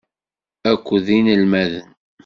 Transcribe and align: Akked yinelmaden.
Akked 0.71 1.05
yinelmaden. 1.15 1.89